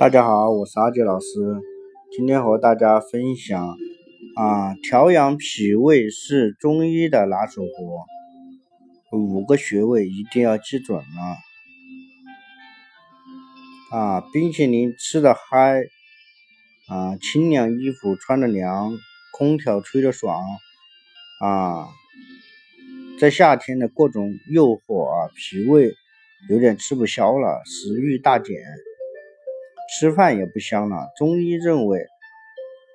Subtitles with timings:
[0.00, 1.26] 大家好，我是阿杰老师，
[2.10, 3.76] 今天和大家分享
[4.34, 11.36] 啊，调养脾胃是中医的拿手活，五个穴位一定要记准了
[13.94, 15.82] 啊，冰淇淋吃的嗨
[16.88, 18.96] 啊，清凉衣服穿的凉，
[19.34, 20.40] 空调吹的爽
[21.42, 21.88] 啊，
[23.20, 25.92] 在夏天的各种诱惑啊，脾胃
[26.48, 28.56] 有点吃不消了，食欲大减。
[29.98, 31.08] 吃饭也不香了。
[31.16, 32.06] 中医认为，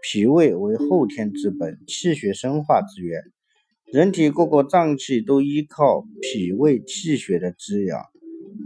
[0.02, 3.22] 脾胃为后天之本，气血生化之源。
[3.92, 8.02] 人体各个脏器都依靠脾胃气血的滋养，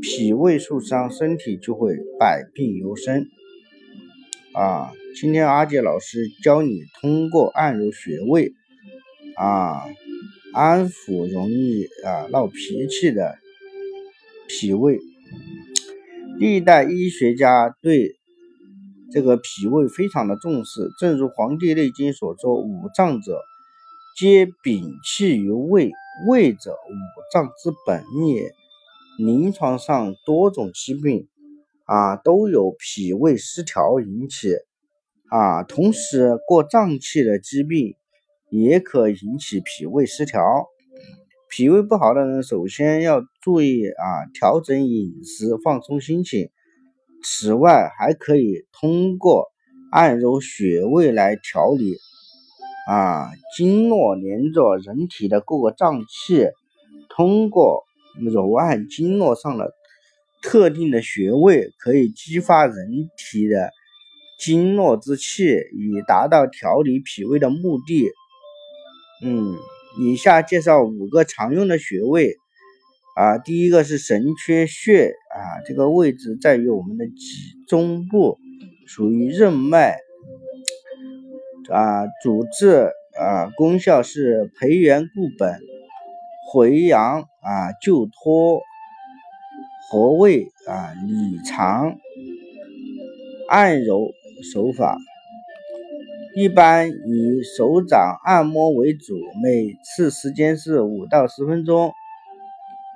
[0.02, 3.25] 脾胃受伤，身体就会百病由生。
[4.53, 8.53] 啊，今天阿杰老师教你通过按揉穴位，
[9.35, 9.83] 啊，
[10.53, 13.38] 安抚容易啊闹脾气的
[14.47, 14.99] 脾胃。
[16.38, 18.18] 历代医学家对
[19.11, 23.41] 这个脾胃非常的重视，正如《黄帝内经》所说：“五脏者，
[24.17, 25.91] 皆禀气于胃，
[26.29, 26.93] 胃者五
[27.33, 28.51] 脏之本也。”
[29.17, 31.27] 临床上多种疾病
[31.83, 34.53] 啊，都有脾胃失调引起
[35.29, 37.95] 啊，同时过脏器的疾病
[38.49, 40.41] 也可引起脾胃失调。
[41.49, 46.49] 脾胃不好的人，首先要注意啊，调整饮食，放松心情。
[47.23, 49.48] 此外，还可以通过
[49.92, 51.98] 按揉穴位来调理
[52.88, 56.47] 啊经络连着人体的各个脏器，
[57.09, 57.84] 通过
[58.31, 59.73] 揉按经络上的
[60.42, 63.72] 特定的穴位，可以激发人体的
[64.40, 68.09] 经络之气，以达到调理脾胃的目的。
[69.22, 69.58] 嗯，
[70.00, 72.38] 以下介绍五个常用的穴位。
[73.16, 77.13] 啊，第一个是神阙穴啊，这个位置在于我们的脊
[77.65, 78.37] 中部，
[78.85, 79.95] 属于任脉
[81.71, 85.61] 啊，主治啊，功效是培元固本、
[86.51, 88.59] 回阳啊、救脱、
[89.89, 91.95] 和胃啊、理肠。
[93.47, 94.11] 按揉
[94.53, 94.95] 手法
[96.35, 101.94] 一般以手掌按摩为主，每次时间是五到十分钟。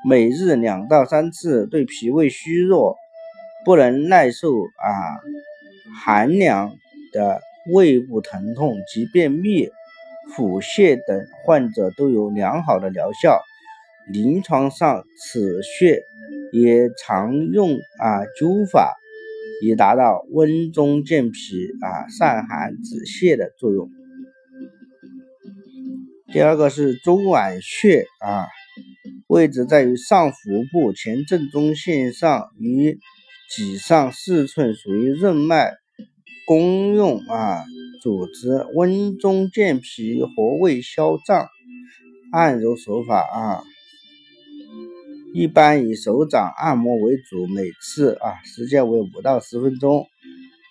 [0.06, 2.98] 每日两到三次，对脾胃虚弱、
[3.64, 4.92] 不能耐受啊
[6.04, 6.76] 寒凉
[7.14, 7.40] 的
[7.72, 9.70] 胃部疼痛及便秘、
[10.36, 13.42] 腹泻等患者都有良好的疗效。
[14.12, 16.02] 临床上，此穴
[16.52, 18.94] 也常用啊灸法，
[19.62, 21.40] 以达到温中健脾
[21.82, 23.88] 啊散寒止泻的作用。
[26.34, 28.48] 第二个是中脘穴啊。
[29.34, 33.00] 位置在于上腹部前正中线上，于
[33.50, 35.74] 脊上四寸，属于任脉，
[36.46, 37.64] 功用啊，
[38.00, 41.48] 组织温中健脾、和胃消胀。
[42.32, 43.64] 按揉手法啊，
[45.34, 50.06] 一般以手掌按摩为主，每次啊时间为五到十分钟，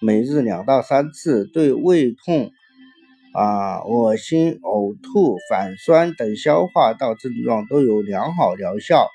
[0.00, 2.52] 每日两到三次，对胃痛。
[3.32, 9.08] 啊，恶心、呕吐、反酸等消化道症状都有良好疗效。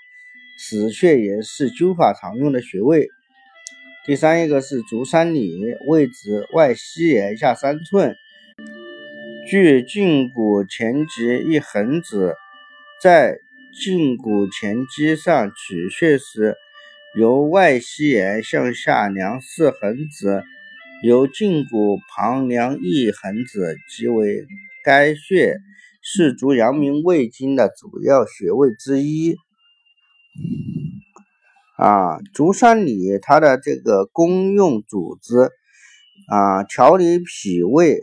[0.59, 3.07] 此穴也是灸法常用的穴位。
[4.07, 8.15] 第三一个是足三里，位置外膝眼下三寸，
[9.47, 12.33] 距胫骨前棘一横指，
[13.03, 13.37] 在
[13.85, 16.55] 胫骨前肌上取穴时，
[17.15, 20.41] 由外膝眼向下量四横指。
[21.03, 24.47] 由胫骨旁梁一横指，即为
[24.83, 25.55] 该穴
[26.01, 29.35] 是足阳明胃经的主要穴位之一。
[31.77, 35.51] 啊，足三里它的这个功用主治
[36.31, 38.01] 啊调理脾胃、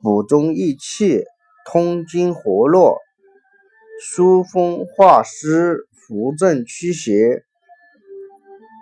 [0.00, 1.24] 补中益气、
[1.66, 2.96] 通经活络、
[4.00, 7.44] 疏风化湿、扶正驱邪。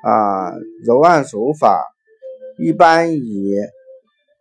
[0.04, 0.53] 啊，
[0.87, 1.84] 揉按手法。
[2.62, 3.54] 一般以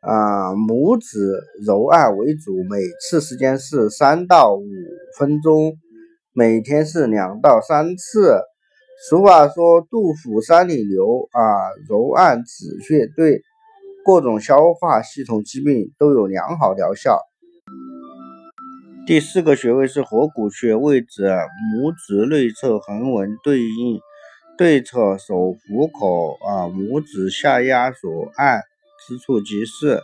[0.01, 1.17] 啊拇指
[1.65, 4.65] 揉按为主，每次时间是三到五
[5.17, 5.77] 分钟，
[6.33, 8.41] 每天是两到三次。
[9.07, 11.41] 俗话说“杜甫三里流”，啊，
[11.87, 13.41] 揉按此穴对
[14.03, 17.17] 各种消化系统疾病都有良好疗效。
[19.07, 24.01] 第四个穴位是合谷穴，位置拇指内侧横纹对应。
[24.59, 28.61] 对侧手虎口啊，拇指下压所按
[29.07, 30.01] 之处即是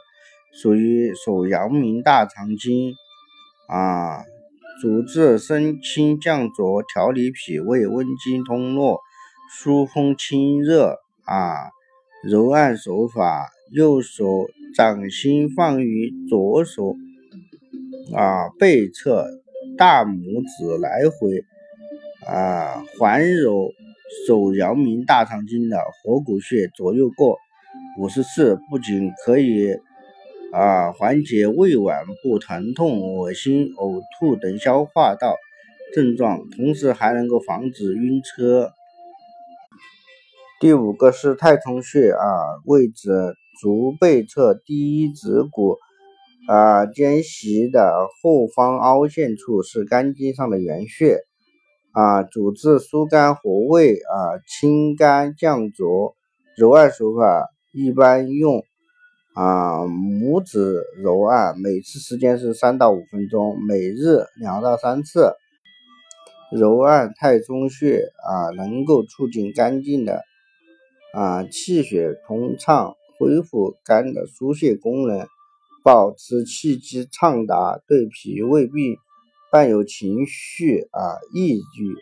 [0.53, 2.93] 属于手阳明大肠经
[3.67, 4.23] 啊，
[4.81, 9.01] 主治升清降浊，调理脾胃，温经通络，
[9.51, 11.69] 疏风清热啊，
[12.23, 14.25] 揉按手法，右手
[14.73, 16.95] 掌心放于左手
[18.15, 19.27] 啊背侧，
[19.77, 21.43] 大拇指来回
[22.25, 23.73] 啊环揉
[24.27, 27.35] 手阳明大肠经的合谷穴左右各
[27.99, 29.73] 五十次，不仅可以
[30.53, 35.35] 啊缓解胃脘部疼痛、恶心、呕吐等消化道
[35.93, 38.71] 症状，同时还能够防止晕车。
[40.59, 42.25] 第五个是太冲穴啊，
[42.65, 43.09] 位置
[43.61, 45.77] 足背侧第一趾骨
[46.47, 51.19] 啊间隙的后方凹陷处，是肝经上的原穴
[51.95, 56.13] 啊，主治疏肝活胃啊、清肝降浊。
[56.57, 58.65] 揉按手法一般用
[59.33, 65.35] 啊拇指揉按，每次时间是三到五分钟，每日两到三次。
[66.51, 70.21] 揉按太冲穴啊，能够促进肝经的。
[71.13, 75.25] 啊，气血通畅，恢复肝的疏泄功能，
[75.81, 78.97] 保持气机畅达，对脾胃病
[79.55, 81.95] 伴有情绪啊、抑郁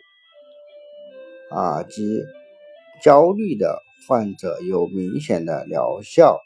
[1.54, 2.02] 啊及
[3.00, 6.40] 焦虑的患者有明显的疗效。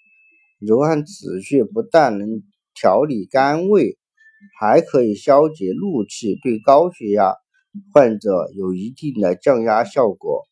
[0.61, 2.43] 揉按此穴不但能
[2.75, 3.97] 调理肝胃，
[4.61, 7.37] 还可以消解怒气，对高血压
[7.95, 10.45] 患者有一定的降压效果。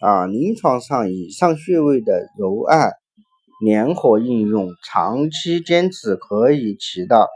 [0.00, 2.92] 啊，临床上以上穴位的揉按
[3.60, 7.26] 联合应用，长期坚持可以起到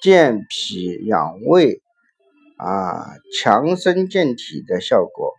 [0.00, 1.82] 健脾养胃、
[2.56, 3.04] 啊
[3.38, 5.34] 强身健体的效果。